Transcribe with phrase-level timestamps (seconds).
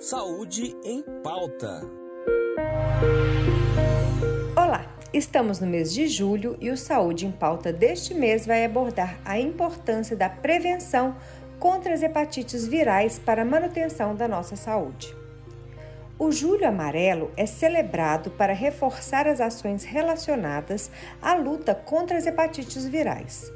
[0.00, 1.82] Saúde em Pauta.
[4.56, 9.18] Olá, estamos no mês de julho e o Saúde em Pauta deste mês vai abordar
[9.24, 11.16] a importância da prevenção
[11.58, 15.12] contra as hepatites virais para a manutenção da nossa saúde.
[16.16, 22.86] O Julho Amarelo é celebrado para reforçar as ações relacionadas à luta contra as hepatites
[22.86, 23.50] virais.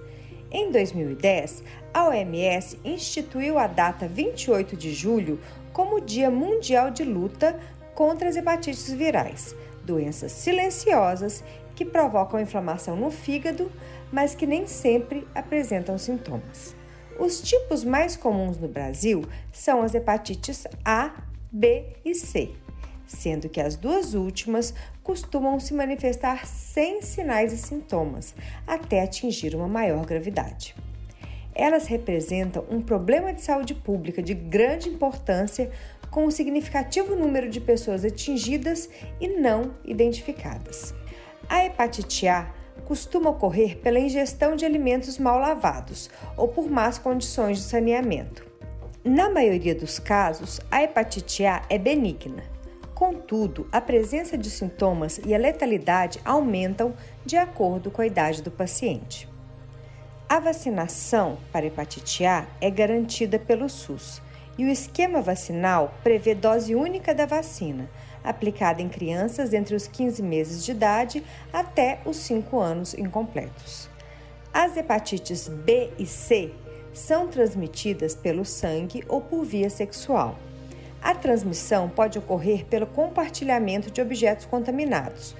[0.55, 1.63] Em 2010,
[1.95, 5.41] a OMS instituiu a data 28 de julho
[5.73, 7.59] como Dia Mundial de Luta
[7.95, 11.43] contra as Hepatites Virais, doenças silenciosas
[11.75, 13.73] que provocam inflamação no fígado,
[14.13, 16.77] mas que nem sempre apresentam sintomas.
[17.19, 21.13] Os tipos mais comuns no Brasil são as hepatites A,
[21.51, 22.51] B e C,
[23.07, 28.35] sendo que as duas últimas costumam se manifestar sem sinais e sintomas,
[28.67, 30.75] até atingir uma maior gravidade.
[31.55, 35.71] Elas representam um problema de saúde pública de grande importância,
[36.11, 38.89] com um significativo número de pessoas atingidas
[39.21, 40.95] e não identificadas.
[41.49, 42.53] A hepatite A
[42.85, 48.47] costuma ocorrer pela ingestão de alimentos mal lavados ou por más condições de saneamento.
[49.05, 52.52] Na maioria dos casos, a hepatite A é benigna.
[53.03, 56.95] Contudo, a presença de sintomas e a letalidade aumentam
[57.27, 59.29] de acordo com a idade do paciente.
[60.29, 64.23] A vacinação para hepatite A é garantida pelo SUS
[64.57, 67.91] e o esquema vacinal prevê dose única da vacina,
[68.23, 73.91] aplicada em crianças entre os 15 meses de idade até os 5 anos incompletos.
[74.55, 76.53] As hepatites B e C
[76.93, 80.39] são transmitidas pelo sangue ou por via sexual.
[81.03, 85.35] A transmissão pode ocorrer pelo compartilhamento de objetos contaminados,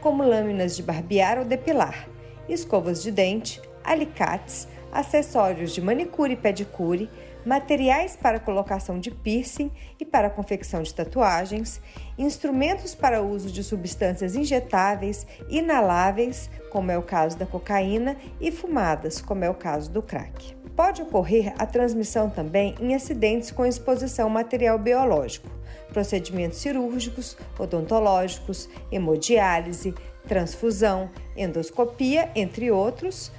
[0.00, 2.08] como lâminas de barbear ou depilar,
[2.48, 7.10] escovas de dente, alicates, acessórios de manicure e pedicure,
[7.44, 11.80] materiais para colocação de piercing e para confecção de tatuagens,
[12.16, 19.20] instrumentos para uso de substâncias injetáveis, inaláveis, como é o caso da cocaína, e fumadas,
[19.20, 20.57] como é o caso do crack.
[20.78, 25.48] Pode ocorrer a transmissão também em acidentes com exposição a material biológico,
[25.88, 29.92] procedimentos cirúrgicos, odontológicos, hemodiálise,
[30.28, 33.32] transfusão, endoscopia, entre outros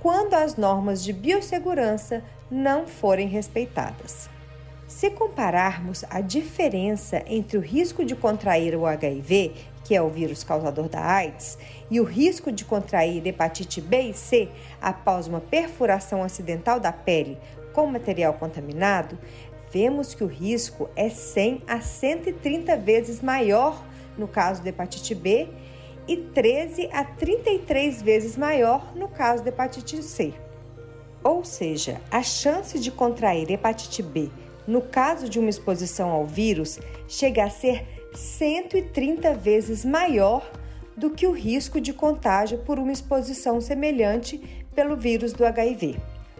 [0.00, 4.30] quando as normas de biossegurança não forem respeitadas.
[4.86, 9.52] Se compararmos a diferença entre o risco de contrair o HIV,
[9.82, 11.58] que é o vírus causador da AIDS,
[11.90, 14.48] e o risco de contrair hepatite B e C
[14.80, 17.36] após uma perfuração acidental da pele
[17.72, 19.18] com material contaminado,
[19.72, 23.84] vemos que o risco é 100 a 130 vezes maior
[24.16, 25.48] no caso da hepatite B
[26.06, 30.32] e 13 a 33 vezes maior no caso da hepatite C.
[31.24, 34.30] Ou seja, a chance de contrair hepatite B
[34.66, 36.78] no caso de uma exposição ao vírus
[37.08, 40.50] chega a ser 130 vezes maior
[40.96, 44.38] do que o risco de contágio por uma exposição semelhante
[44.74, 45.96] pelo vírus do HIV.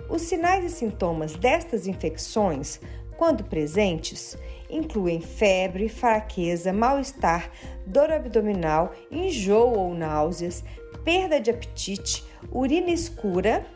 [0.09, 2.81] Os sinais e sintomas destas infecções,
[3.17, 4.37] quando presentes,
[4.71, 7.51] incluem febre, fraqueza, mal-estar,
[7.87, 10.65] dor abdominal, enjoo ou náuseas,
[11.05, 13.67] perda de apetite, urina escura,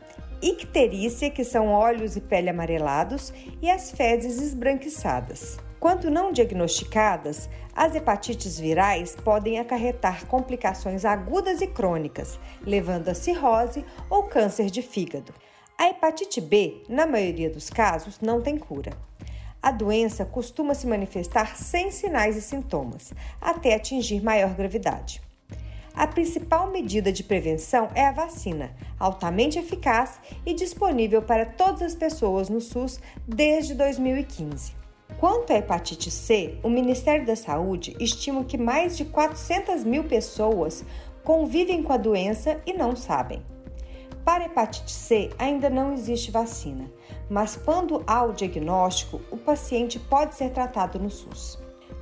[0.42, 5.58] icterícia, que são olhos e pele amarelados, e as fezes esbranquiçadas.
[5.78, 13.84] Quando não diagnosticadas, as hepatites virais podem acarretar complicações agudas e crônicas, levando a cirrose
[14.10, 15.32] ou câncer de fígado.
[15.78, 18.92] A hepatite B, na maioria dos casos, não tem cura.
[19.62, 25.22] A doença costuma se manifestar sem sinais e sintomas, até atingir maior gravidade.
[25.94, 31.94] A principal medida de prevenção é a vacina, altamente eficaz e disponível para todas as
[31.94, 34.72] pessoas no SUS desde 2015.
[35.18, 40.84] Quanto à hepatite C, o Ministério da Saúde estima que mais de 400 mil pessoas
[41.22, 43.42] convivem com a doença e não sabem.
[44.24, 46.90] Para hepatite C, ainda não existe vacina,
[47.28, 51.58] mas quando há o diagnóstico, o paciente pode ser tratado no SUS.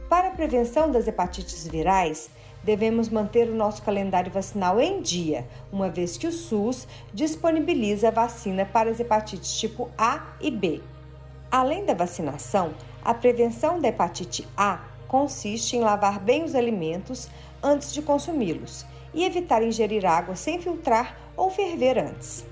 [0.09, 2.31] Para a prevenção das hepatites virais,
[2.69, 8.11] devemos manter o nosso calendário vacinal em dia, uma vez que o SUS disponibiliza a
[8.11, 10.83] vacina para as hepatites tipo A e B.
[11.51, 17.31] Além da vacinação, a prevenção da hepatite A consiste em lavar bem os alimentos
[17.63, 22.45] antes de consumi-los e evitar ingerir água sem filtrar ou ferver antes.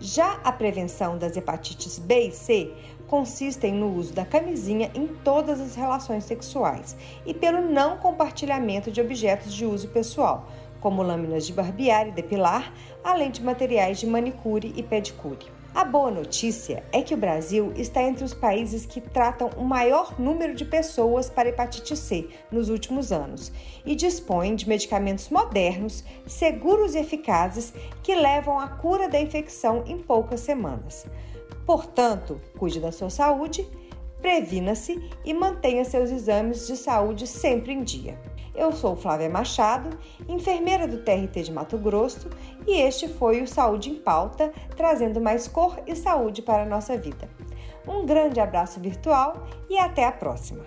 [0.00, 2.72] Já a prevenção das hepatites B e C
[3.10, 6.96] consistem no uso da camisinha em todas as relações sexuais
[7.26, 10.48] e pelo não compartilhamento de objetos de uso pessoal,
[10.80, 12.72] como lâminas de barbear e depilar,
[13.02, 15.44] além de materiais de manicure e pedicure.
[15.74, 20.14] A boa notícia é que o Brasil está entre os países que tratam o maior
[20.20, 23.50] número de pessoas para hepatite C nos últimos anos
[23.84, 27.72] e dispõe de medicamentos modernos, seguros e eficazes
[28.04, 31.06] que levam à cura da infecção em poucas semanas.
[31.70, 33.64] Portanto, cuide da sua saúde,
[34.20, 38.20] previna-se e mantenha seus exames de saúde sempre em dia.
[38.56, 39.96] Eu sou Flávia Machado,
[40.28, 42.28] enfermeira do TRT de Mato Grosso,
[42.66, 46.98] e este foi o Saúde em Pauta, trazendo mais cor e saúde para a nossa
[46.98, 47.30] vida.
[47.86, 50.66] Um grande abraço virtual e até a próxima.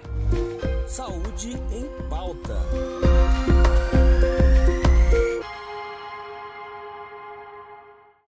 [0.87, 2.61] Saúde em Pauta.